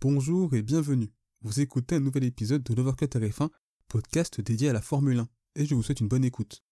Bonjour 0.00 0.54
et 0.54 0.62
bienvenue. 0.62 1.10
Vous 1.42 1.58
écoutez 1.58 1.96
un 1.96 2.00
nouvel 2.00 2.22
épisode 2.22 2.62
de 2.62 2.72
l'Overcut 2.72 3.06
RF1, 3.06 3.48
podcast 3.88 4.40
dédié 4.40 4.68
à 4.68 4.72
la 4.72 4.80
Formule 4.80 5.18
1, 5.18 5.28
et 5.56 5.66
je 5.66 5.74
vous 5.74 5.82
souhaite 5.82 5.98
une 5.98 6.06
bonne 6.06 6.24
écoute. 6.24 6.62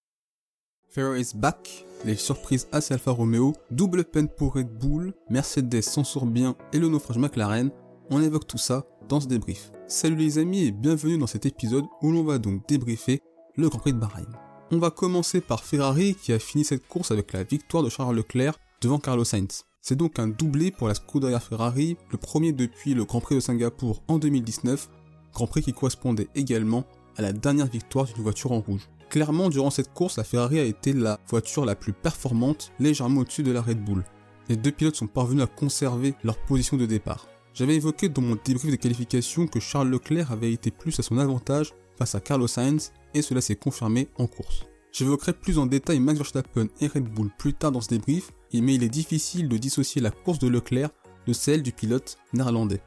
Ferrari 0.89 1.23
is 1.23 1.33
back, 1.35 1.85
les 2.05 2.15
surprises 2.15 2.69
As 2.71 2.93
Alfa 2.93 3.11
Romeo, 3.11 3.53
double 3.73 4.05
peine 4.05 4.29
pour 4.29 4.55
Red 4.55 4.79
Bull, 4.79 5.13
Mercedes 5.29 5.83
s'en 5.83 6.25
bien 6.25 6.55
et 6.73 6.79
le 6.79 6.87
naufrage 6.87 7.19
McLaren, 7.19 7.73
on 8.11 8.23
évoque 8.23 8.47
tout 8.47 8.59
ça 8.59 8.87
dans 9.09 9.19
ce 9.19 9.27
débrief. 9.27 9.73
Salut 9.89 10.15
les 10.15 10.39
amis 10.39 10.63
et 10.63 10.71
bienvenue 10.71 11.19
dans 11.19 11.27
cet 11.27 11.47
épisode 11.47 11.87
où 12.03 12.13
l'on 12.13 12.23
va 12.23 12.39
donc 12.39 12.69
débriefer 12.69 13.23
le 13.57 13.69
Grand 13.69 13.81
Prix 13.81 13.93
de 13.93 13.99
Bahreïn. 13.99 14.31
On 14.71 14.79
va 14.79 14.93
commencer 14.93 15.41
par 15.41 15.65
Ferrari 15.65 16.15
qui 16.15 16.33
a 16.33 16.39
fini 16.39 16.65
cette 16.65 16.87
course 16.87 17.11
avec 17.11 17.33
la 17.33 17.43
victoire 17.43 17.83
de 17.83 17.89
Charles 17.89 18.15
Leclerc 18.15 18.57
devant 18.81 19.01
Carlos 19.01 19.25
Sainz. 19.25 19.65
C'est 19.89 19.95
donc 19.95 20.19
un 20.19 20.27
doublé 20.27 20.73
pour 20.73 20.89
la 20.89 20.95
Scuderia 20.95 21.39
Ferrari, 21.39 21.97
le 22.11 22.19
premier 22.19 22.51
depuis 22.51 22.93
le 22.93 23.05
Grand 23.05 23.21
Prix 23.21 23.37
de 23.37 23.41
Singapour 23.41 24.03
en 24.09 24.19
2019, 24.19 24.89
Grand 25.33 25.47
Prix 25.47 25.63
qui 25.63 25.73
correspondait 25.73 26.27
également 26.35 26.85
à 27.17 27.23
la 27.23 27.33
dernière 27.33 27.69
victoire 27.69 28.07
d'une 28.07 28.25
voiture 28.25 28.51
en 28.51 28.59
rouge. 28.59 28.89
Clairement, 29.11 29.49
durant 29.49 29.71
cette 29.71 29.95
course, 29.95 30.17
la 30.17 30.25
Ferrari 30.25 30.59
a 30.59 30.65
été 30.65 30.93
la 30.93 31.21
voiture 31.29 31.65
la 31.65 31.77
plus 31.77 31.93
performante, 31.93 32.73
légèrement 32.81 33.21
au-dessus 33.21 33.45
de 33.45 33.53
la 33.53 33.63
Red 33.63 33.79
Bull. 33.85 34.03
Les 34.49 34.57
deux 34.57 34.73
pilotes 34.73 34.97
sont 34.97 35.07
parvenus 35.07 35.45
à 35.45 35.47
conserver 35.47 36.17
leur 36.25 36.37
position 36.37 36.77
de 36.77 36.85
départ. 36.85 37.29
J'avais 37.55 37.77
évoqué 37.77 38.09
dans 38.09 38.23
mon 38.23 38.37
débrief 38.45 38.73
de 38.73 38.77
qualification 38.77 39.47
que 39.47 39.61
Charles 39.61 39.91
Leclerc 39.91 40.33
avait 40.33 40.53
été 40.53 40.73
plus 40.73 40.99
à 40.99 41.05
son 41.05 41.17
avantage 41.19 41.75
face 41.97 42.17
à 42.17 42.21
Carlos 42.21 42.49
Sainz 42.49 42.91
et 43.15 43.23
cela 43.23 43.41
s'est 43.41 43.55
confirmé 43.55 44.09
en 44.19 44.27
course. 44.27 44.67
J'évoquerai 44.97 45.35
plus 45.35 45.59
en 45.59 45.67
détail 45.67 46.01
Max 46.01 46.17
Verstappen 46.17 46.69
et 46.81 46.87
Red 46.87 47.05
Bull 47.05 47.29
plus 47.37 47.53
tard 47.53 47.71
dans 47.71 47.83
ce 47.83 47.89
débrief, 47.89 48.31
mais 48.55 48.77
il 48.77 48.83
est 48.83 48.89
difficile 48.89 49.47
de 49.47 49.59
dissocier 49.59 50.01
la 50.01 50.11
course 50.11 50.39
de 50.39 50.49
Leclerc 50.49 50.89
de 51.27 51.35
celle 51.35 51.63
du 51.63 51.71
pilote 51.71 52.17
néerlandais. 52.33 52.81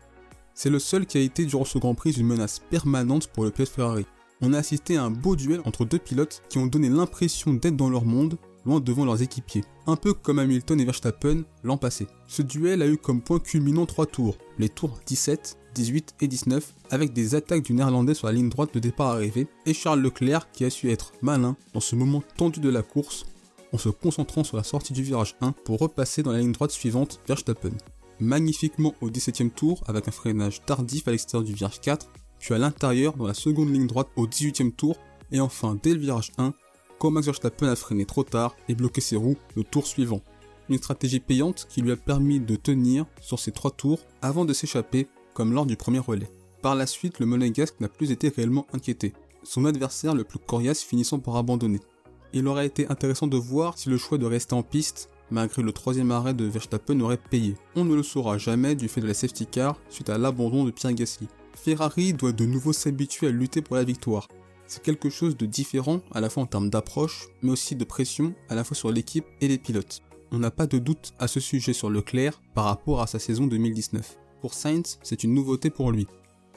C'est 0.56 0.72
le 0.72 0.80
seul 0.80 1.06
qui 1.06 1.20
a 1.20 1.22
été 1.22 1.46
durant 1.46 1.66
ce 1.66 1.78
Grand 1.78 1.94
Prix 1.94 2.14
une 2.14 2.26
menace 2.26 2.64
permanente 2.72 3.28
pour 3.28 3.44
le 3.44 3.52
pilote 3.52 3.70
Ferrari. 3.70 4.08
On 4.42 4.54
a 4.54 4.58
assisté 4.58 4.98
à 4.98 5.04
un 5.04 5.12
beau 5.12 5.36
duel 5.36 5.62
entre 5.66 5.86
deux 5.86 6.00
pilotes 6.00 6.42
qui 6.50 6.58
ont 6.58 6.66
donné 6.66 6.90
l'impression 6.90 7.54
d'être 7.54 7.78
dans 7.78 7.92
leur 7.92 8.06
monde, 8.06 8.40
loin 8.66 8.80
devant 8.80 9.06
leurs 9.06 9.22
équipiers, 9.22 9.64
un 9.86 9.96
peu 9.96 10.14
comme 10.14 10.40
Hamilton 10.40 10.82
et 10.82 10.86
Verstappen 10.86 11.44
l'an 11.64 11.78
passé. 11.78 12.08
Ce 12.26 12.42
duel 12.42 12.82
a 12.82 12.88
eu 12.88 12.98
comme 12.98 13.22
point 13.22 13.40
culminant 13.40 13.86
trois 13.86 14.08
tours, 14.08 14.40
les 14.58 14.70
tours 14.70 15.00
17, 15.06 15.60
18 15.80 16.16
et 16.20 16.28
19, 16.28 16.74
avec 16.90 17.14
des 17.14 17.36
attaques 17.36 17.64
du 17.64 17.72
néerlandais 17.72 18.14
sur 18.14 18.28
la 18.28 18.34
ligne 18.34 18.50
droite 18.50 18.74
de 18.74 18.80
départ 18.80 19.12
arrivée, 19.12 19.48
et 19.66 19.74
Charles 19.74 20.02
Leclerc 20.02 20.52
qui 20.52 20.66
a 20.66 20.70
su 20.70 20.92
être 20.92 21.14
malin 21.22 21.56
dans 21.74 21.80
ce 21.80 21.96
moment 21.96 22.22
tendu 22.36 22.60
de 22.60 22.68
la 22.68 22.82
course 22.82 23.26
en 23.72 23.78
se 23.78 23.88
concentrant 23.88 24.44
sur 24.44 24.58
la 24.58 24.64
sortie 24.64 24.92
du 24.92 25.04
virage 25.04 25.36
1 25.40 25.54
pour 25.64 25.80
repasser 25.80 26.22
dans 26.22 26.34
la 26.34 26.40
ligne 26.40 26.52
droite 26.52 26.72
suivante 26.72 27.22
vers 27.28 27.38
Verstappen. 27.38 27.78
Magnifiquement 28.20 28.94
au 29.00 29.10
17ème 29.10 29.52
tour 29.52 29.82
avec 29.88 30.10
un 30.10 30.12
freinage 30.12 30.62
tardif 30.66 31.08
à 31.08 31.12
l'extérieur 31.12 31.46
du 31.46 31.54
virage 31.54 31.80
4, 31.80 32.12
puis 32.40 32.54
à 32.54 32.58
l'intérieur 32.58 33.16
dans 33.16 33.28
la 33.28 33.34
seconde 33.34 33.72
ligne 33.72 33.88
droite 33.88 34.10
au 34.18 34.28
18ème 34.28 34.74
tour, 34.74 34.98
et 35.32 35.40
enfin 35.40 35.78
dès 35.82 35.94
le 35.94 36.00
virage 36.02 36.34
1, 36.38 36.54
quand 36.98 37.12
Max 37.12 37.28
Verstappen 37.28 37.70
a 37.70 37.78
freiné 37.78 38.06
trop 38.06 38.26
tard 38.26 38.58
et 38.68 38.76
bloqué 38.76 39.00
ses 39.00 39.16
roues 39.16 39.38
le 39.56 39.64
tour 39.64 39.88
suivant. 39.88 40.20
Une 40.68 40.78
stratégie 40.78 41.22
payante 41.22 41.68
qui 41.70 41.82
lui 41.82 41.94
a 41.94 41.96
permis 41.96 42.42
de 42.42 42.58
tenir 42.58 43.06
sur 43.22 43.40
ces 43.40 43.54
trois 43.54 43.72
tours 43.72 44.02
avant 44.22 44.44
de 44.44 44.52
s'échapper 44.52 45.08
comme 45.40 45.54
lors 45.54 45.66
du 45.66 45.78
premier 45.78 46.00
relais. 46.00 46.30
Par 46.62 46.76
la 46.76 46.86
suite, 46.86 47.20
le 47.20 47.26
monégasque 47.26 47.80
n'a 47.80 47.88
plus 47.88 48.12
été 48.12 48.30
réellement 48.30 48.68
inquiété, 48.74 49.14
son 49.44 49.64
adversaire 49.64 50.14
le 50.14 50.26
plus 50.26 50.38
coriace 50.38 50.84
finissant 50.84 51.18
par 51.18 51.38
abandonner 51.38 51.80
il 52.34 52.48
aurait 52.48 52.66
été 52.66 52.88
intéressant 52.90 53.28
de 53.28 53.38
voir 53.38 53.78
si 53.78 53.90
le 53.90 53.98
choix 53.98 54.18
de 54.18 54.26
rester 54.26 54.54
en 54.54 54.64
piste, 54.64 55.10
malgré 55.32 55.62
le 55.62 55.72
troisième 55.72 56.12
arrêt 56.12 56.34
de 56.34 56.46
Verstappen, 56.46 57.00
aurait 57.00 57.18
payé. 57.18 57.56
On 57.76 57.86
ne 57.86 57.96
le 57.96 58.04
saura 58.04 58.38
jamais 58.38 58.76
du 58.76 58.88
fait 58.88 59.02
de 59.02 59.08
la 59.08 59.14
safety 59.14 59.46
car 59.46 59.80
suite 59.90 60.10
à 60.10 60.18
l'abandon 60.18 60.64
de 60.64 60.72
Pierre 60.72 60.94
Gasly. 60.94 61.28
Ferrari 61.56 62.14
doit 62.14 62.32
de 62.32 62.46
nouveau 62.46 62.74
s'habituer 62.74 63.28
à 63.28 63.32
lutter 63.32 63.62
pour 63.62 63.76
la 63.76 63.84
victoire. 63.84 64.28
C'est 64.68 64.84
quelque 64.84 65.10
chose 65.10 65.36
de 65.36 65.46
différent 65.46 66.02
à 66.12 66.22
la 66.22 66.30
fois 66.30 66.44
en 66.44 66.46
termes 66.46 66.70
d'approche, 66.70 67.28
mais 67.42 67.52
aussi 67.52 67.76
de 67.76 67.84
pression 67.84 68.34
à 68.50 68.56
la 68.56 68.64
fois 68.64 68.78
sur 68.78 68.92
l'équipe 68.92 69.26
et 69.42 69.48
les 69.48 69.58
pilotes. 69.58 70.02
On 70.32 70.38
n'a 70.38 70.52
pas 70.52 70.68
de 70.68 70.78
doute 70.78 71.14
à 71.18 71.28
ce 71.28 71.40
sujet 71.40 71.74
sur 71.74 71.90
Leclerc 71.90 72.40
par 72.54 72.66
rapport 72.66 73.02
à 73.02 73.08
sa 73.08 73.18
saison 73.18 73.48
2019. 73.48 74.18
Pour 74.42 74.54
Sainz, 74.54 75.00
c'est 75.04 75.24
une 75.24 75.34
nouveauté 75.34 75.70
pour 75.70 75.92
lui. 75.92 76.08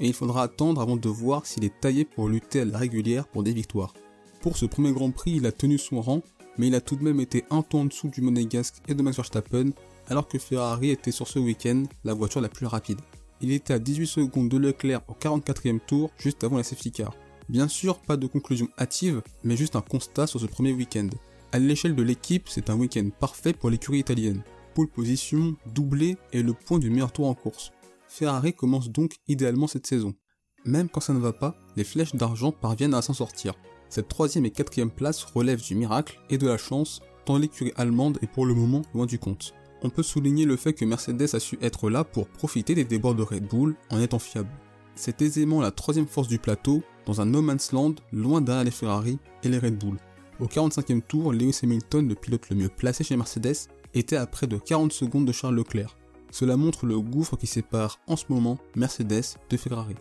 Et 0.01 0.07
il 0.07 0.15
faudra 0.15 0.45
attendre 0.45 0.81
avant 0.81 0.97
de 0.97 1.09
voir 1.09 1.47
s'il 1.47 1.65
est 1.65 1.81
taillé 1.81 2.05
pour 2.05 2.29
lutter 2.29 2.61
à 2.61 2.65
la 2.65 2.79
régulière 2.79 3.27
pour 3.27 3.43
des 3.43 3.53
victoires. 3.53 3.95
Pour 4.41 4.57
ce 4.57 4.67
premier 4.67 4.93
Grand 4.93 5.11
Prix, 5.11 5.35
il 5.37 5.47
a 5.47 5.53
tenu 5.53 5.79
son 5.79 6.01
rang, 6.01 6.23
mais 6.59 6.69
il 6.69 6.75
a 6.75 6.81
tout 6.81 6.97
de 6.97 7.05
même 7.05 7.21
été 7.21 7.45
un 7.51 7.63
temps 7.63 7.81
en 7.81 7.85
dessous 7.85 8.09
du 8.09 8.21
monégasque 8.21 8.77
et 8.89 8.95
de 8.95 9.03
Max 9.03 9.17
Verstappen, 9.17 9.71
alors 10.09 10.29
que 10.29 10.39
Ferrari 10.39 10.91
était 10.91 11.13
sur 11.13 11.29
ce 11.29 11.39
week-end 11.39 11.85
la 12.05 12.15
voiture 12.15 12.41
la 12.41 12.49
plus 12.49 12.67
rapide. 12.67 13.01
Il 13.41 13.53
était 13.53 13.75
à 13.75 13.79
18 13.79 14.07
secondes 14.07 14.49
de 14.49 14.57
Leclerc 14.57 15.03
au 15.09 15.15
44e 15.15 15.81
tour, 15.81 16.11
juste 16.19 16.45
avant 16.45 16.57
la 16.57 16.63
safety 16.63 16.93
car. 16.93 17.15
Bien 17.49 17.69
sûr, 17.69 17.99
pas 17.99 18.17
de 18.17 18.27
conclusion 18.27 18.69
hâtive, 18.79 19.23
mais 19.43 19.57
juste 19.57 19.77
un 19.77 19.81
constat 19.81 20.27
sur 20.27 20.41
ce 20.41 20.47
premier 20.47 20.73
week-end. 20.73 21.09
À 21.51 21.59
l'échelle 21.59 21.95
de 21.95 22.03
l'équipe, 22.03 22.49
c'est 22.49 22.71
un 22.71 22.77
week-end 22.77 23.09
parfait 23.19 23.53
pour 23.53 23.69
l'écurie 23.69 23.99
italienne. 23.99 24.43
Pole 24.75 24.89
position, 24.89 25.57
doublé 25.75 26.17
et 26.33 26.43
le 26.43 26.53
point 26.53 26.79
du 26.79 26.91
meilleur 26.91 27.13
tour 27.13 27.29
en 27.29 27.35
course. 27.35 27.73
Ferrari 28.09 28.53
commence 28.53 28.91
donc 28.91 29.17
idéalement 29.29 29.67
cette 29.67 29.87
saison. 29.87 30.15
Même 30.65 30.89
quand 30.89 31.01
ça 31.01 31.13
ne 31.13 31.19
va 31.19 31.33
pas, 31.33 31.57
les 31.77 31.85
flèches 31.85 32.15
d'argent 32.15 32.53
parviennent 32.53 32.95
à 32.95 33.03
s'en 33.03 33.15
sortir. 33.15 33.55
Cette 33.89 34.09
troisième 34.09 34.47
et 34.47 34.51
quatrième 34.51 34.91
place 34.91 35.23
relève 35.25 35.63
du 35.63 35.75
miracle 35.75 36.21
et 36.31 36.39
de 36.39 36.47
la 36.47 36.57
chance, 36.57 37.01
tant 37.25 37.39
l'écurie 37.39 37.73
allemande 37.77 38.19
est 38.23 38.31
pour 38.31 38.47
le 38.47 38.55
moment 38.55 38.83
loin 38.95 39.07
du 39.07 39.19
compte. 39.19 39.55
On 39.83 39.91
peut 39.91 40.03
souligner 40.03 40.45
le 40.45 40.57
fait 40.57 40.73
que 40.73 40.85
Mercedes 40.85 41.35
a 41.35 41.41
su 41.41 41.59
être 41.61 41.91
là 41.91 42.05
pour 42.05 42.29
profiter 42.29 42.75
des 42.75 42.85
débords 42.85 43.17
de 43.17 43.23
Red 43.23 43.49
Bull 43.49 43.75
en 43.91 44.01
étant 44.01 44.21
fiable. 44.21 44.51
C'est 44.95 45.23
aisément 45.23 45.61
la 45.61 45.73
troisième 45.73 46.07
force 46.07 46.29
du 46.29 46.39
plateau, 46.39 46.83
dans 47.07 47.21
un 47.21 47.27
no 47.27 47.43
man's 47.43 47.73
land, 47.73 47.95
loin 48.13 48.41
derrière 48.41 48.65
les 48.65 48.71
Ferrari 48.71 49.19
et 49.43 49.49
les 49.49 49.59
Red 49.59 49.79
Bull. 49.79 49.97
Au 50.39 50.47
45e 50.47 51.03
tour, 51.03 51.33
Lewis 51.33 51.59
Hamilton, 51.63 52.09
le 52.09 52.15
pilote 52.15 52.49
le 52.51 52.57
mieux 52.57 52.69
placé 52.69 53.05
chez 53.05 53.17
Mercedes, 53.17 53.69
était 53.95 54.17
à 54.17 54.27
près 54.27 54.47
de 54.47 54.57
40 54.57 54.93
secondes 54.93 55.27
de 55.27 55.33
Charles 55.33 55.57
Leclerc. 55.57 55.97
Cela 56.31 56.57
montre 56.57 56.87
le 56.87 56.99
gouffre 56.99 57.37
qui 57.37 57.47
sépare 57.47 57.99
en 58.07 58.17
ce 58.17 58.25
moment 58.29 58.59
Mercedes 58.75 59.37
de 59.51 59.57
Ferrari. 59.57 59.97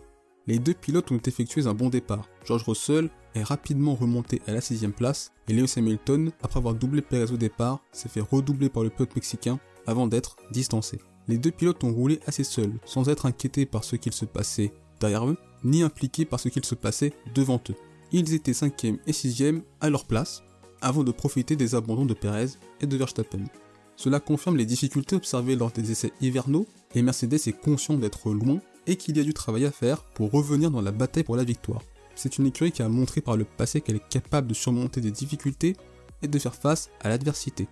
Les 0.46 0.58
deux 0.58 0.74
pilotes 0.74 1.12
ont 1.12 1.18
effectué 1.18 1.66
un 1.66 1.74
bon 1.74 1.88
départ. 1.88 2.28
George 2.44 2.64
Russell 2.64 3.10
est 3.34 3.44
rapidement 3.44 3.94
remonté 3.94 4.42
à 4.46 4.52
la 4.52 4.60
sixième 4.60 4.92
place 4.92 5.30
et 5.46 5.52
Lewis 5.52 5.74
Hamilton, 5.76 6.32
après 6.42 6.58
avoir 6.58 6.74
doublé 6.74 7.00
Perez 7.00 7.32
au 7.32 7.36
départ, 7.36 7.80
s'est 7.92 8.08
fait 8.08 8.20
redoubler 8.20 8.68
par 8.68 8.82
le 8.82 8.90
pilote 8.90 9.14
mexicain 9.14 9.60
avant 9.86 10.06
d'être 10.06 10.36
distancé. 10.50 10.98
Les 11.28 11.38
deux 11.38 11.52
pilotes 11.52 11.84
ont 11.84 11.92
roulé 11.92 12.18
assez 12.26 12.44
seuls, 12.44 12.80
sans 12.84 13.08
être 13.08 13.26
inquiétés 13.26 13.66
par 13.66 13.84
ce 13.84 13.96
qu'il 13.96 14.12
se 14.12 14.24
passait 14.24 14.72
derrière 15.00 15.28
eux, 15.28 15.36
ni 15.62 15.82
impliqués 15.82 16.24
par 16.24 16.40
ce 16.40 16.48
qu'il 16.48 16.64
se 16.64 16.74
passait 16.74 17.12
devant 17.34 17.60
eux. 17.70 17.76
Ils 18.10 18.34
étaient 18.34 18.52
cinquième 18.52 18.98
et 19.06 19.12
sixième 19.12 19.62
à 19.80 19.90
leur 19.90 20.04
place, 20.04 20.42
avant 20.80 21.04
de 21.04 21.12
profiter 21.12 21.54
des 21.54 21.74
abandons 21.74 22.04
de 22.06 22.14
Perez 22.14 22.48
et 22.80 22.86
de 22.86 22.96
Verstappen. 22.96 23.44
Cela 24.02 24.18
confirme 24.18 24.56
les 24.56 24.66
difficultés 24.66 25.14
observées 25.14 25.54
lors 25.54 25.70
des 25.70 25.92
essais 25.92 26.12
hivernaux, 26.20 26.66
et 26.96 27.02
Mercedes 27.02 27.34
est 27.34 27.52
conscient 27.56 27.94
d'être 27.94 28.32
loin 28.32 28.58
et 28.88 28.96
qu'il 28.96 29.16
y 29.16 29.20
a 29.20 29.22
du 29.22 29.32
travail 29.32 29.64
à 29.64 29.70
faire 29.70 30.02
pour 30.02 30.32
revenir 30.32 30.72
dans 30.72 30.82
la 30.82 30.90
bataille 30.90 31.22
pour 31.22 31.36
la 31.36 31.44
victoire. 31.44 31.82
C'est 32.16 32.36
une 32.38 32.46
écurie 32.48 32.72
qui 32.72 32.82
a 32.82 32.88
montré 32.88 33.20
par 33.20 33.36
le 33.36 33.44
passé 33.44 33.80
qu'elle 33.80 33.94
est 33.94 34.08
capable 34.08 34.48
de 34.48 34.54
surmonter 34.54 35.00
des 35.00 35.12
difficultés 35.12 35.76
et 36.20 36.26
de 36.26 36.38
faire 36.40 36.56
face 36.56 36.90
à 37.00 37.10
l'adversité. 37.10 37.68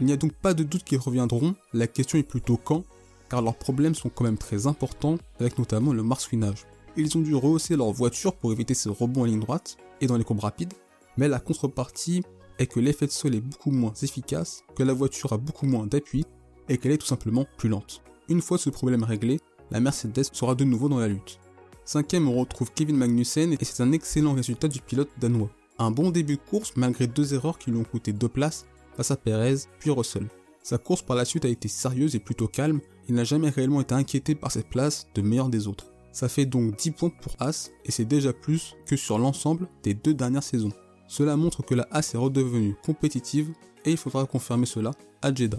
Il 0.00 0.06
n'y 0.06 0.12
a 0.12 0.16
donc 0.16 0.32
pas 0.32 0.52
de 0.52 0.64
doute 0.64 0.82
qu'ils 0.82 0.98
reviendront, 0.98 1.54
la 1.72 1.86
question 1.86 2.18
est 2.18 2.24
plutôt 2.24 2.56
quand, 2.56 2.82
car 3.30 3.40
leurs 3.40 3.54
problèmes 3.54 3.94
sont 3.94 4.08
quand 4.08 4.24
même 4.24 4.36
très 4.36 4.66
importants, 4.66 5.18
avec 5.38 5.58
notamment 5.58 5.92
le 5.92 6.02
marsouinage. 6.02 6.66
Ils 6.96 7.16
ont 7.16 7.20
dû 7.20 7.36
rehausser 7.36 7.76
leur 7.76 7.92
voiture 7.92 8.34
pour 8.34 8.50
éviter 8.50 8.74
ces 8.74 8.90
rebonds 8.90 9.22
en 9.22 9.26
ligne 9.26 9.38
droite 9.38 9.76
et 10.00 10.08
dans 10.08 10.16
les 10.16 10.24
courbes 10.24 10.40
rapides, 10.40 10.74
mais 11.16 11.28
la 11.28 11.38
contrepartie 11.38 12.24
est 12.58 12.66
que 12.66 12.80
l'effet 12.80 13.06
de 13.06 13.12
sol 13.12 13.34
est 13.34 13.40
beaucoup 13.40 13.70
moins 13.70 13.94
efficace, 14.02 14.64
que 14.74 14.82
la 14.82 14.92
voiture 14.92 15.32
a 15.32 15.38
beaucoup 15.38 15.66
moins 15.66 15.86
d'appui 15.86 16.24
et 16.68 16.78
qu'elle 16.78 16.92
est 16.92 16.98
tout 16.98 17.06
simplement 17.06 17.46
plus 17.56 17.68
lente. 17.68 18.02
Une 18.28 18.42
fois 18.42 18.58
ce 18.58 18.70
problème 18.70 19.04
réglé, 19.04 19.38
la 19.70 19.80
Mercedes 19.80 20.24
sera 20.32 20.54
de 20.54 20.64
nouveau 20.64 20.88
dans 20.88 20.98
la 20.98 21.08
lutte. 21.08 21.38
Cinquième, 21.84 22.28
on 22.28 22.38
retrouve 22.38 22.72
Kevin 22.74 22.96
Magnussen 22.96 23.54
et 23.54 23.64
c'est 23.64 23.82
un 23.82 23.92
excellent 23.92 24.34
résultat 24.34 24.68
du 24.68 24.80
pilote 24.80 25.10
danois. 25.18 25.50
Un 25.78 25.90
bon 25.90 26.10
début 26.10 26.36
de 26.36 26.50
course 26.50 26.72
malgré 26.76 27.06
deux 27.06 27.32
erreurs 27.34 27.58
qui 27.58 27.70
lui 27.70 27.78
ont 27.78 27.84
coûté 27.84 28.12
deux 28.12 28.28
places 28.28 28.66
face 28.96 29.10
à 29.10 29.16
Perez 29.16 29.56
puis 29.78 29.90
Russell. 29.90 30.26
Sa 30.62 30.76
course 30.76 31.02
par 31.02 31.16
la 31.16 31.24
suite 31.24 31.46
a 31.46 31.48
été 31.48 31.68
sérieuse 31.68 32.14
et 32.14 32.18
plutôt 32.18 32.48
calme, 32.48 32.80
il 33.08 33.14
n'a 33.14 33.24
jamais 33.24 33.48
réellement 33.48 33.80
été 33.80 33.94
inquiété 33.94 34.34
par 34.34 34.52
cette 34.52 34.68
place 34.68 35.06
de 35.14 35.22
meilleur 35.22 35.48
des 35.48 35.66
autres. 35.66 35.86
Ça 36.12 36.28
fait 36.28 36.46
donc 36.46 36.76
10 36.76 36.90
points 36.90 37.12
pour 37.22 37.32
As 37.38 37.70
et 37.84 37.92
c'est 37.92 38.04
déjà 38.04 38.32
plus 38.32 38.74
que 38.86 38.96
sur 38.96 39.18
l'ensemble 39.18 39.68
des 39.82 39.94
deux 39.94 40.14
dernières 40.14 40.42
saisons. 40.42 40.72
Cela 41.08 41.36
montre 41.36 41.62
que 41.62 41.74
la 41.74 41.88
As 41.90 42.14
est 42.14 42.18
redevenue 42.18 42.76
compétitive 42.84 43.50
et 43.84 43.92
il 43.92 43.96
faudra 43.96 44.26
confirmer 44.26 44.66
cela 44.66 44.92
à 45.22 45.34
Jeddah. 45.34 45.58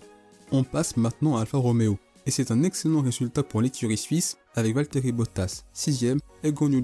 On 0.51 0.63
passe 0.63 0.95
maintenant 0.95 1.37
à 1.37 1.41
Alfa 1.41 1.57
Romeo 1.57 1.97
et 2.25 2.31
c'est 2.31 2.51
un 2.51 2.63
excellent 2.63 3.01
résultat 3.01 3.43
pour 3.43 3.61
l'écurie 3.61 3.97
suisse 3.97 4.37
avec 4.55 4.75
Valtteri 4.75 5.11
Bottas 5.11 5.63
6ème 5.75 6.19
et 6.43 6.51
Gonyu 6.51 6.81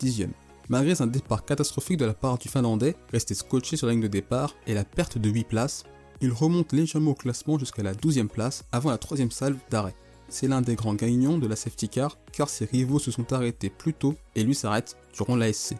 10ème. 0.00 0.30
Malgré 0.68 1.00
un 1.00 1.06
départ 1.06 1.44
catastrophique 1.44 1.98
de 1.98 2.06
la 2.06 2.14
part 2.14 2.38
du 2.38 2.48
Finlandais, 2.48 2.96
resté 3.12 3.34
scotché 3.34 3.76
sur 3.76 3.86
la 3.86 3.92
ligne 3.92 4.02
de 4.02 4.08
départ 4.08 4.54
et 4.66 4.74
la 4.74 4.84
perte 4.84 5.18
de 5.18 5.28
8 5.28 5.44
places, 5.44 5.84
il 6.20 6.32
remonte 6.32 6.72
légèrement 6.72 7.12
au 7.12 7.14
classement 7.14 7.58
jusqu'à 7.58 7.82
la 7.82 7.94
12ème 7.94 8.28
place 8.28 8.64
avant 8.72 8.90
la 8.90 8.98
troisième 8.98 9.30
salve 9.30 9.58
d'arrêt. 9.70 9.94
c'est 10.28 10.48
l'un 10.48 10.62
des 10.62 10.74
grands 10.74 10.94
gagnants 10.94 11.38
de 11.38 11.46
la 11.46 11.54
safety 11.54 11.88
car 11.88 12.16
car 12.32 12.48
ses 12.48 12.64
rivaux 12.64 12.98
se 12.98 13.10
sont 13.10 13.32
arrêtés 13.32 13.70
plus 13.70 13.94
tôt 13.94 14.14
et 14.34 14.42
lui 14.42 14.54
s'arrête 14.54 14.96
durant 15.14 15.36
l'ASC. 15.36 15.76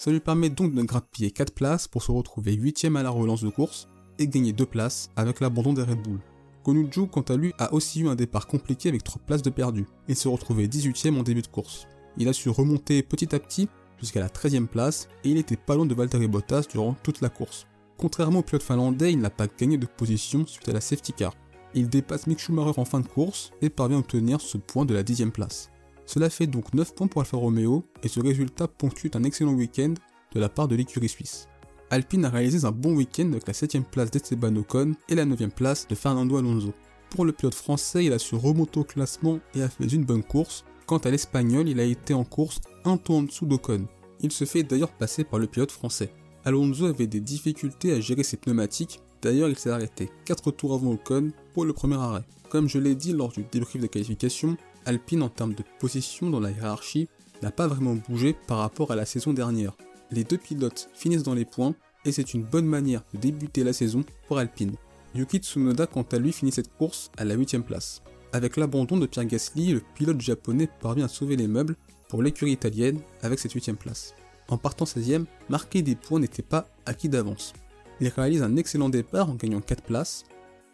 Ça 0.00 0.10
lui 0.10 0.20
permet 0.20 0.48
donc 0.48 0.72
de 0.72 0.80
grappiller 0.80 1.30
4 1.30 1.52
places 1.52 1.86
pour 1.86 2.02
se 2.02 2.10
retrouver 2.10 2.56
8ème 2.56 2.96
à 2.96 3.02
la 3.02 3.10
relance 3.10 3.44
de 3.44 3.50
course 3.50 3.86
et 4.18 4.28
gagner 4.28 4.54
2 4.54 4.64
places 4.64 5.10
avec 5.14 5.40
l'abandon 5.40 5.74
des 5.74 5.82
Red 5.82 6.00
Bull. 6.02 6.20
Konuju 6.64 7.06
quant 7.08 7.20
à 7.20 7.36
lui 7.36 7.52
a 7.58 7.74
aussi 7.74 8.00
eu 8.00 8.08
un 8.08 8.14
départ 8.14 8.46
compliqué 8.46 8.88
avec 8.88 9.04
3 9.04 9.20
places 9.26 9.42
de 9.42 9.50
perdu 9.50 9.84
et 10.08 10.14
se 10.14 10.26
retrouvait 10.26 10.68
18ème 10.68 11.18
en 11.18 11.22
début 11.22 11.42
de 11.42 11.48
course. 11.48 11.86
Il 12.16 12.30
a 12.30 12.32
su 12.32 12.48
remonter 12.48 13.02
petit 13.02 13.34
à 13.34 13.38
petit 13.38 13.68
jusqu'à 13.98 14.20
la 14.20 14.28
13ème 14.28 14.68
place 14.68 15.06
et 15.22 15.32
il 15.32 15.36
était 15.36 15.58
pas 15.58 15.74
loin 15.74 15.84
de 15.84 15.94
Valtteri 15.94 16.28
Bottas 16.28 16.64
durant 16.70 16.94
toute 17.02 17.20
la 17.20 17.28
course. 17.28 17.66
Contrairement 17.98 18.38
au 18.38 18.42
pilote 18.42 18.62
finlandais, 18.62 19.12
il 19.12 19.18
n'a 19.18 19.28
pas 19.28 19.48
gagné 19.48 19.76
de 19.76 19.84
position 19.84 20.46
suite 20.46 20.70
à 20.70 20.72
la 20.72 20.80
safety 20.80 21.12
car. 21.12 21.34
Il 21.74 21.90
dépasse 21.90 22.26
Mick 22.26 22.38
Schumacher 22.38 22.80
en 22.80 22.86
fin 22.86 23.00
de 23.00 23.06
course 23.06 23.50
et 23.60 23.68
parvient 23.68 23.98
à 23.98 24.00
obtenir 24.00 24.40
ce 24.40 24.56
point 24.56 24.86
de 24.86 24.94
la 24.94 25.02
10ème 25.02 25.30
place. 25.30 25.70
Cela 26.12 26.28
fait 26.28 26.48
donc 26.48 26.74
9 26.74 26.96
points 26.96 27.06
pour 27.06 27.20
Alfa 27.20 27.36
Romeo 27.36 27.84
et 28.02 28.08
ce 28.08 28.18
résultat 28.18 28.66
ponctue 28.66 29.12
un 29.14 29.22
excellent 29.22 29.52
week-end 29.52 29.94
de 30.34 30.40
la 30.40 30.48
part 30.48 30.66
de 30.66 30.74
l'écurie 30.74 31.08
suisse. 31.08 31.46
Alpine 31.88 32.24
a 32.24 32.30
réalisé 32.30 32.66
un 32.66 32.72
bon 32.72 32.96
week-end 32.96 33.28
avec 33.30 33.46
la 33.46 33.52
7ème 33.52 33.84
place 33.84 34.10
d'Esteban 34.10 34.56
Ocon 34.56 34.96
et 35.08 35.14
la 35.14 35.24
9ème 35.24 35.52
place 35.52 35.86
de 35.86 35.94
Fernando 35.94 36.36
Alonso. 36.36 36.74
Pour 37.10 37.24
le 37.24 37.30
pilote 37.30 37.54
français, 37.54 38.06
il 38.06 38.12
a 38.12 38.18
su 38.18 38.34
remonter 38.34 38.80
au 38.80 38.84
classement 38.84 39.38
et 39.54 39.62
a 39.62 39.68
fait 39.68 39.86
une 39.86 40.04
bonne 40.04 40.24
course. 40.24 40.64
Quant 40.84 40.98
à 40.98 41.12
l'espagnol, 41.12 41.68
il 41.68 41.78
a 41.78 41.84
été 41.84 42.12
en 42.12 42.24
course 42.24 42.60
un 42.84 42.96
tour 42.96 43.18
en 43.18 43.22
dessous 43.22 43.46
d'Ocon. 43.46 43.86
Il 44.20 44.32
se 44.32 44.44
fait 44.44 44.64
d'ailleurs 44.64 44.90
passer 44.90 45.22
par 45.22 45.38
le 45.38 45.46
pilote 45.46 45.70
français. 45.70 46.12
Alonso 46.44 46.86
avait 46.86 47.06
des 47.06 47.20
difficultés 47.20 47.92
à 47.92 48.00
gérer 48.00 48.24
ses 48.24 48.36
pneumatiques, 48.36 49.00
d'ailleurs 49.22 49.48
il 49.48 49.56
s'est 49.56 49.70
arrêté 49.70 50.10
4 50.24 50.50
tours 50.50 50.74
avant 50.74 50.90
Ocon 50.90 51.30
pour 51.54 51.64
le 51.64 51.72
premier 51.72 51.98
arrêt. 51.98 52.24
Comme 52.48 52.68
je 52.68 52.80
l'ai 52.80 52.96
dit 52.96 53.12
lors 53.12 53.30
du 53.30 53.44
débrief 53.44 53.80
de 53.80 53.86
qualification, 53.86 54.56
Alpine 54.90 55.22
en 55.22 55.28
termes 55.28 55.54
de 55.54 55.62
position 55.78 56.30
dans 56.30 56.40
la 56.40 56.50
hiérarchie 56.50 57.08
n'a 57.42 57.52
pas 57.52 57.68
vraiment 57.68 57.94
bougé 57.94 58.34
par 58.48 58.58
rapport 58.58 58.90
à 58.90 58.96
la 58.96 59.06
saison 59.06 59.32
dernière. 59.32 59.76
Les 60.10 60.24
deux 60.24 60.36
pilotes 60.36 60.90
finissent 60.94 61.22
dans 61.22 61.34
les 61.34 61.44
points 61.44 61.76
et 62.04 62.10
c'est 62.10 62.34
une 62.34 62.42
bonne 62.42 62.66
manière 62.66 63.04
de 63.14 63.20
débuter 63.20 63.62
la 63.62 63.72
saison 63.72 64.02
pour 64.26 64.38
Alpine. 64.38 64.74
Yuki 65.14 65.38
Tsunoda 65.38 65.86
quant 65.86 66.04
à 66.10 66.18
lui 66.18 66.32
finit 66.32 66.50
cette 66.50 66.76
course 66.76 67.12
à 67.16 67.24
la 67.24 67.36
8ème 67.36 67.62
place. 67.62 68.02
Avec 68.32 68.56
l'abandon 68.56 68.96
de 68.96 69.06
Pierre 69.06 69.26
Gasly, 69.26 69.74
le 69.74 69.82
pilote 69.94 70.20
japonais 70.20 70.68
parvient 70.80 71.04
à 71.04 71.08
sauver 71.08 71.36
les 71.36 71.46
meubles 71.46 71.76
pour 72.08 72.24
l'écurie 72.24 72.50
italienne 72.50 72.98
avec 73.22 73.38
cette 73.38 73.54
8ème 73.54 73.76
place. 73.76 74.14
En 74.48 74.58
partant 74.58 74.86
16ème, 74.86 75.26
marquer 75.48 75.82
des 75.82 75.94
points 75.94 76.18
n'était 76.18 76.42
pas 76.42 76.66
acquis 76.84 77.08
d'avance. 77.08 77.52
Il 78.00 78.08
réalise 78.08 78.42
un 78.42 78.56
excellent 78.56 78.88
départ 78.88 79.30
en 79.30 79.34
gagnant 79.34 79.60
4 79.60 79.84
places, 79.84 80.24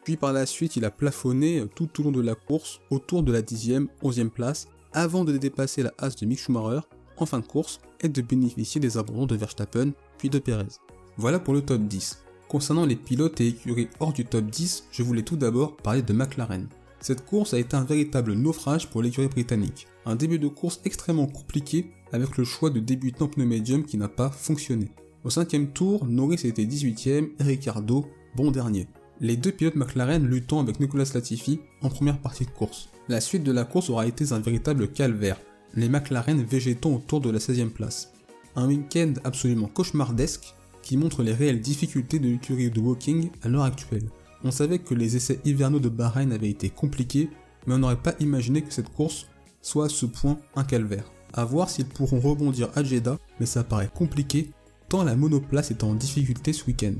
puis 0.06 0.16
par 0.16 0.32
la 0.32 0.46
suite, 0.46 0.76
il 0.76 0.84
a 0.84 0.92
plafonné 0.92 1.64
tout 1.74 1.88
au 1.98 2.04
long 2.04 2.12
de 2.12 2.20
la 2.20 2.36
course 2.36 2.80
autour 2.90 3.24
de 3.24 3.32
la 3.32 3.42
10e, 3.42 3.88
11e 4.04 4.28
place 4.28 4.68
avant 4.92 5.24
de 5.24 5.36
dépasser 5.36 5.82
la 5.82 5.92
hasse 5.98 6.14
de 6.14 6.26
Mick 6.26 6.38
Schumacher 6.38 6.78
en 7.16 7.26
fin 7.26 7.40
de 7.40 7.44
course 7.44 7.80
et 8.00 8.08
de 8.08 8.22
bénéficier 8.22 8.80
des 8.80 8.98
abandons 8.98 9.26
de 9.26 9.34
Verstappen 9.34 9.90
puis 10.16 10.30
de 10.30 10.38
Perez. 10.38 10.78
Voilà 11.16 11.40
pour 11.40 11.54
le 11.54 11.60
top 11.60 11.82
10. 11.82 12.22
Concernant 12.46 12.86
les 12.86 12.94
pilotes 12.94 13.40
et 13.40 13.48
écuries 13.48 13.88
hors 13.98 14.12
du 14.12 14.24
top 14.24 14.44
10, 14.44 14.84
je 14.92 15.02
voulais 15.02 15.24
tout 15.24 15.34
d'abord 15.34 15.76
parler 15.76 16.02
de 16.02 16.12
McLaren. 16.12 16.68
Cette 17.00 17.26
course 17.26 17.52
a 17.52 17.58
été 17.58 17.74
un 17.74 17.82
véritable 17.82 18.34
naufrage 18.34 18.88
pour 18.88 19.02
l'écurie 19.02 19.26
britannique. 19.26 19.88
Un 20.04 20.14
début 20.14 20.38
de 20.38 20.46
course 20.46 20.80
extrêmement 20.84 21.26
compliqué 21.26 21.90
avec 22.12 22.36
le 22.36 22.44
choix 22.44 22.70
de 22.70 22.78
débutant 22.78 23.26
pneu 23.26 23.44
médium 23.44 23.84
qui 23.84 23.96
n'a 23.96 24.08
pas 24.08 24.30
fonctionné. 24.30 24.92
Au 25.24 25.30
cinquième 25.30 25.72
tour, 25.72 26.06
Norris 26.06 26.42
était 26.44 26.64
18ème 26.64 27.30
et 27.40 27.42
Ricardo 27.42 28.06
bon 28.36 28.52
dernier 28.52 28.86
les 29.20 29.36
deux 29.36 29.52
pilotes 29.52 29.76
McLaren 29.76 30.26
luttant 30.26 30.60
avec 30.60 30.80
Nicolas 30.80 31.10
Latifi 31.14 31.60
en 31.82 31.88
première 31.88 32.18
partie 32.18 32.44
de 32.44 32.50
course. 32.50 32.88
La 33.08 33.20
suite 33.20 33.44
de 33.44 33.52
la 33.52 33.64
course 33.64 33.90
aura 33.90 34.06
été 34.06 34.32
un 34.32 34.40
véritable 34.40 34.88
calvaire, 34.88 35.40
les 35.74 35.88
McLaren 35.88 36.42
végétant 36.42 36.94
autour 36.94 37.20
de 37.20 37.30
la 37.30 37.38
16e 37.38 37.70
place. 37.70 38.12
Un 38.56 38.68
week-end 38.68 39.14
absolument 39.24 39.68
cauchemardesque 39.68 40.54
qui 40.82 40.96
montre 40.96 41.22
les 41.22 41.32
réelles 41.32 41.60
difficultés 41.60 42.18
de 42.18 42.28
l'écurie 42.28 42.70
de 42.70 42.80
Walking 42.80 43.30
à 43.42 43.48
l'heure 43.48 43.64
actuelle. 43.64 44.08
On 44.44 44.50
savait 44.50 44.78
que 44.78 44.94
les 44.94 45.16
essais 45.16 45.40
hivernaux 45.44 45.80
de 45.80 45.88
Bahreïn 45.88 46.32
avaient 46.32 46.50
été 46.50 46.70
compliqués, 46.70 47.28
mais 47.66 47.74
on 47.74 47.78
n'aurait 47.78 47.96
pas 47.96 48.14
imaginé 48.20 48.62
que 48.62 48.72
cette 48.72 48.90
course 48.90 49.26
soit 49.62 49.86
à 49.86 49.88
ce 49.88 50.06
point 50.06 50.38
un 50.54 50.64
calvaire. 50.64 51.10
A 51.32 51.44
voir 51.44 51.68
s'ils 51.68 51.86
pourront 51.86 52.20
rebondir 52.20 52.70
à 52.74 52.84
Jeddah, 52.84 53.18
mais 53.40 53.46
ça 53.46 53.64
paraît 53.64 53.90
compliqué 53.92 54.50
tant 54.88 55.04
la 55.04 55.16
monoplace 55.16 55.70
est 55.70 55.84
en 55.84 55.94
difficulté 55.94 56.52
ce 56.52 56.64
week-end. 56.66 56.94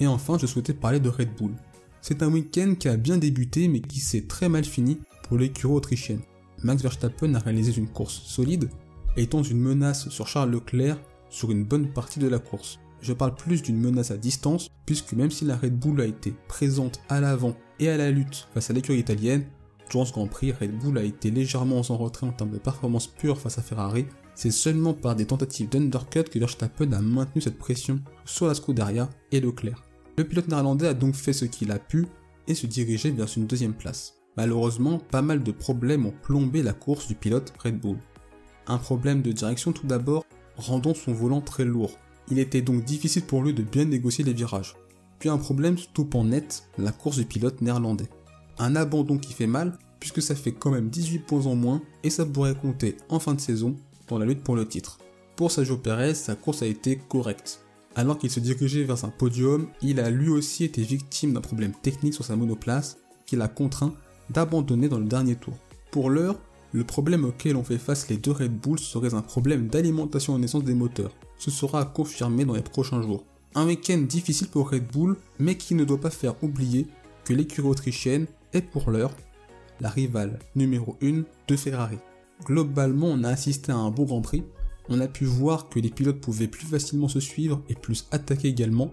Et 0.00 0.06
enfin, 0.06 0.38
je 0.38 0.46
souhaitais 0.46 0.74
parler 0.74 1.00
de 1.00 1.08
Red 1.08 1.34
Bull. 1.36 1.52
C'est 2.00 2.22
un 2.22 2.32
week-end 2.32 2.74
qui 2.78 2.88
a 2.88 2.96
bien 2.96 3.16
débuté 3.16 3.68
mais 3.68 3.80
qui 3.80 4.00
s'est 4.00 4.26
très 4.26 4.48
mal 4.48 4.64
fini 4.64 4.98
pour 5.28 5.38
l'écurie 5.38 5.72
autrichienne. 5.72 6.20
Max 6.62 6.82
Verstappen 6.82 7.34
a 7.34 7.38
réalisé 7.38 7.76
une 7.76 7.88
course 7.88 8.22
solide, 8.24 8.70
étant 9.16 9.42
une 9.42 9.60
menace 9.60 10.08
sur 10.08 10.28
Charles 10.28 10.50
Leclerc 10.50 10.98
sur 11.30 11.50
une 11.50 11.64
bonne 11.64 11.88
partie 11.88 12.20
de 12.20 12.28
la 12.28 12.38
course. 12.38 12.78
Je 13.00 13.12
parle 13.12 13.34
plus 13.34 13.62
d'une 13.62 13.78
menace 13.78 14.10
à 14.10 14.16
distance, 14.16 14.68
puisque 14.86 15.12
même 15.12 15.30
si 15.30 15.44
la 15.44 15.56
Red 15.56 15.78
Bull 15.78 16.00
a 16.00 16.06
été 16.06 16.34
présente 16.48 17.00
à 17.08 17.20
l'avant 17.20 17.54
et 17.78 17.88
à 17.88 17.96
la 17.96 18.10
lutte 18.10 18.48
face 18.54 18.70
à 18.70 18.72
l'écurie 18.72 19.00
italienne, 19.00 19.44
ce 20.02 20.12
Grand 20.12 20.26
Prix, 20.26 20.50
Red 20.50 20.76
Bull 20.78 20.98
a 20.98 21.04
été 21.04 21.30
légèrement 21.30 21.82
en 21.88 21.96
retrait 21.96 22.26
en 22.26 22.32
termes 22.32 22.50
de 22.50 22.58
performance 22.58 23.06
pure 23.06 23.38
face 23.38 23.58
à 23.58 23.62
Ferrari. 23.62 24.06
C'est 24.34 24.50
seulement 24.50 24.94
par 24.94 25.14
des 25.14 25.26
tentatives 25.26 25.68
d'undercut 25.68 26.24
que 26.24 26.40
Verstappen 26.40 26.92
a 26.92 27.00
maintenu 27.00 27.40
cette 27.40 27.58
pression 27.58 28.00
sur 28.24 28.48
la 28.48 28.54
Scuderia 28.54 29.08
et 29.30 29.40
Leclerc. 29.40 29.84
Le 30.18 30.24
pilote 30.24 30.48
néerlandais 30.48 30.88
a 30.88 30.94
donc 30.94 31.14
fait 31.14 31.32
ce 31.32 31.44
qu'il 31.44 31.70
a 31.70 31.78
pu 31.78 32.06
et 32.48 32.54
se 32.54 32.66
dirigeait 32.66 33.10
vers 33.10 33.28
une 33.36 33.46
deuxième 33.46 33.74
place. 33.74 34.14
Malheureusement, 34.36 34.98
pas 34.98 35.22
mal 35.22 35.44
de 35.44 35.52
problèmes 35.52 36.06
ont 36.06 36.14
plombé 36.22 36.62
la 36.62 36.72
course 36.72 37.06
du 37.06 37.14
pilote 37.14 37.52
Red 37.62 37.78
Bull. 37.78 37.98
Un 38.66 38.78
problème 38.78 39.22
de 39.22 39.30
direction 39.30 39.72
tout 39.72 39.86
d'abord, 39.86 40.24
rendant 40.56 40.94
son 40.94 41.12
volant 41.12 41.40
très 41.40 41.64
lourd. 41.64 41.92
Il 42.30 42.38
était 42.38 42.62
donc 42.62 42.84
difficile 42.84 43.22
pour 43.22 43.42
lui 43.42 43.54
de 43.54 43.62
bien 43.62 43.84
négocier 43.84 44.24
les 44.24 44.32
virages. 44.32 44.74
Puis 45.18 45.28
un 45.28 45.38
problème 45.38 45.78
stoppant 45.78 46.24
net 46.24 46.68
la 46.78 46.90
course 46.90 47.18
du 47.18 47.26
pilote 47.26 47.60
néerlandais. 47.60 48.08
Un 48.58 48.76
abandon 48.76 49.18
qui 49.18 49.32
fait 49.32 49.46
mal, 49.46 49.78
puisque 50.04 50.20
ça 50.20 50.34
fait 50.34 50.52
quand 50.52 50.70
même 50.70 50.90
18 50.90 51.20
points 51.20 51.46
en 51.46 51.54
moins 51.54 51.80
et 52.02 52.10
ça 52.10 52.26
pourrait 52.26 52.54
compter 52.54 52.98
en 53.08 53.18
fin 53.18 53.32
de 53.32 53.40
saison 53.40 53.74
dans 54.06 54.18
la 54.18 54.26
lutte 54.26 54.42
pour 54.42 54.54
le 54.54 54.68
titre. 54.68 54.98
Pour 55.34 55.50
Sergio 55.50 55.78
Perez, 55.78 56.12
sa 56.12 56.34
course 56.34 56.60
a 56.60 56.66
été 56.66 57.00
correcte. 57.08 57.64
Alors 57.96 58.18
qu'il 58.18 58.30
se 58.30 58.38
dirigeait 58.38 58.84
vers 58.84 59.02
un 59.06 59.08
podium, 59.08 59.66
il 59.80 60.00
a 60.00 60.10
lui 60.10 60.28
aussi 60.28 60.64
été 60.64 60.82
victime 60.82 61.32
d'un 61.32 61.40
problème 61.40 61.72
technique 61.72 62.12
sur 62.12 62.26
sa 62.26 62.36
monoplace 62.36 62.98
qui 63.24 63.34
l'a 63.34 63.48
contraint 63.48 63.94
d'abandonner 64.28 64.90
dans 64.90 64.98
le 64.98 65.06
dernier 65.06 65.36
tour. 65.36 65.54
Pour 65.90 66.10
l'heure, 66.10 66.38
le 66.72 66.84
problème 66.84 67.24
auquel 67.24 67.56
ont 67.56 67.64
fait 67.64 67.78
face 67.78 68.10
les 68.10 68.18
deux 68.18 68.32
Red 68.32 68.52
Bull 68.52 68.78
serait 68.78 69.14
un 69.14 69.22
problème 69.22 69.68
d'alimentation 69.68 70.34
en 70.34 70.42
essence 70.42 70.64
des 70.64 70.74
moteurs. 70.74 71.16
Ce 71.38 71.50
sera 71.50 71.82
confirmé 71.86 72.44
dans 72.44 72.56
les 72.56 72.60
prochains 72.60 73.00
jours. 73.00 73.24
Un 73.54 73.64
week-end 73.64 74.02
difficile 74.06 74.48
pour 74.48 74.70
Red 74.70 74.86
Bull, 74.92 75.16
mais 75.38 75.56
qui 75.56 75.74
ne 75.74 75.84
doit 75.84 75.98
pas 75.98 76.10
faire 76.10 76.34
oublier 76.44 76.88
que 77.24 77.32
l'écurie 77.32 77.68
autrichienne 77.68 78.26
est 78.52 78.60
pour 78.60 78.90
l'heure 78.90 79.12
la 79.80 79.88
rivale 79.88 80.38
numéro 80.54 80.96
1 81.02 81.22
de 81.48 81.56
Ferrari. 81.56 81.98
Globalement, 82.44 83.08
on 83.08 83.24
a 83.24 83.30
assisté 83.30 83.72
à 83.72 83.76
un 83.76 83.90
beau 83.90 84.04
Grand 84.04 84.20
Prix, 84.20 84.44
on 84.88 85.00
a 85.00 85.08
pu 85.08 85.24
voir 85.24 85.68
que 85.68 85.78
les 85.80 85.90
pilotes 85.90 86.20
pouvaient 86.20 86.48
plus 86.48 86.66
facilement 86.66 87.08
se 87.08 87.20
suivre 87.20 87.62
et 87.68 87.74
plus 87.74 88.06
attaquer 88.10 88.48
également, 88.48 88.90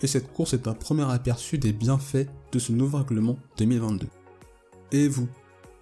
et 0.00 0.06
cette 0.06 0.32
course 0.32 0.54
est 0.54 0.68
un 0.68 0.74
premier 0.74 1.10
aperçu 1.10 1.58
des 1.58 1.72
bienfaits 1.72 2.28
de 2.52 2.58
ce 2.58 2.72
nouveau 2.72 2.98
règlement 2.98 3.38
2022. 3.56 4.06
Et 4.92 5.08
vous, 5.08 5.28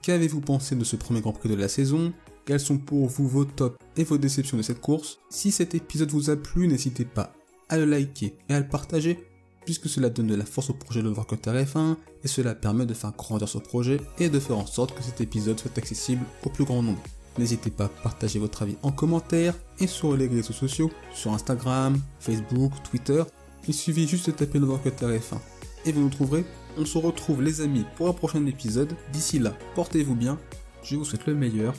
qu'avez-vous 0.03 0.41
pensé 0.41 0.75
de 0.75 0.85
ce 0.85 0.97
premier 0.97 1.21
Grand 1.21 1.33
Prix 1.33 1.49
de 1.49 1.55
la 1.55 1.69
saison? 1.69 2.13
Quels 2.45 2.61
sont 2.61 2.79
pour 2.79 3.07
vous 3.09 3.29
vos 3.29 3.45
tops 3.45 3.77
et 3.97 4.05
vos 4.05 4.19
déceptions 4.19 4.57
de 4.57 4.63
cette 4.63 4.81
course? 4.81 5.19
Si 5.31 5.51
cet 5.51 5.75
épisode 5.75 6.11
vous 6.11 6.31
a 6.31 6.37
plu, 6.37 6.69
n'hésitez 6.69 7.05
pas 7.05 7.33
à 7.69 7.77
le 7.77 7.85
liker 7.85 8.35
et 8.49 8.55
à 8.55 8.61
le 8.61 8.69
partager, 8.69 9.19
puisque 9.67 9.89
cela 9.89 10.09
donne 10.09 10.29
de 10.29 10.35
la 10.35 10.47
force 10.47 10.71
au 10.71 10.75
projet 10.75 11.03
de 11.03 11.09
Overcutter 11.09 11.51
F1, 11.51 11.97
et 12.25 12.29
cela 12.29 12.55
permet 12.55 12.87
de 12.87 12.95
faire 12.95 13.13
grandir 13.13 13.49
ce 13.49 13.59
projet 13.59 14.01
et 14.19 14.31
de 14.31 14.41
faire 14.41 14.57
en 14.57 14.65
sorte 14.65 14.97
que 14.97 15.03
cet 15.03 15.21
épisode 15.21 15.61
soit 15.61 15.77
accessible 15.77 16.25
au 16.45 16.49
plus 16.49 16.65
grand 16.65 16.83
nombre. 16.83 17.03
N'hésitez 17.37 17.71
pas 17.71 17.87
à 17.87 17.89
partager 17.89 18.39
votre 18.39 18.63
avis 18.63 18.77
en 18.83 18.93
commentaire 18.93 19.55
et 19.79 19.87
sur 19.87 20.17
les 20.17 20.29
réseaux 20.29 20.55
sociaux, 20.55 20.91
sur 21.13 21.35
Instagram, 21.35 22.01
Facebook, 22.21 22.73
Twitter. 22.89 23.23
Il 23.69 23.75
suffit 23.75 24.09
juste 24.09 24.27
de 24.27 24.33
taper 24.33 24.59
le 24.59 24.67
F1 24.67 25.39
et 25.85 25.93
vous 25.93 26.01
nous 26.01 26.09
trouverez. 26.09 26.47
On 26.79 26.87
se 26.87 26.99
retrouve 26.99 27.43
les 27.43 27.61
amis 27.61 27.85
pour 27.97 28.09
un 28.09 28.13
prochain 28.13 28.45
épisode. 28.47 28.95
D'ici 29.13 29.39
là, 29.39 29.57
portez-vous 29.75 30.15
bien. 30.15 30.39
Je 30.83 30.97
vous 30.97 31.05
souhaite 31.05 31.27
le 31.27 31.35
meilleur. 31.35 31.75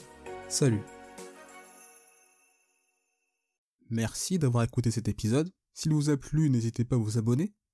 Salut. 0.50 0.82
Merci 3.89 4.38
d'avoir 4.38 4.63
écouté 4.63 4.91
cet 4.91 5.08
épisode. 5.08 5.50
S'il 5.74 5.94
vous 5.94 6.10
a 6.10 6.17
plu, 6.17 6.50
n'hésitez 6.50 6.84
pas 6.84 6.98
à 6.98 7.00
vous 7.00 7.17
abonner 7.17 7.53